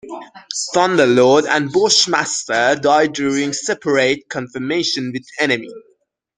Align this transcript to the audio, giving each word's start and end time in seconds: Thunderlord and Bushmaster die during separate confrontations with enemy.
Thunderlord 0.73 1.47
and 1.47 1.71
Bushmaster 1.71 2.73
die 2.75 3.05
during 3.05 3.53
separate 3.53 4.27
confrontations 4.29 5.13
with 5.13 5.27
enemy. 5.39 5.69